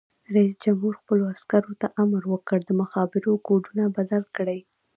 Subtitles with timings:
[0.35, 4.59] رئیس جمهور خپلو عسکرو ته امر وکړ؛ د مخابرو کوډونه بدل کړئ!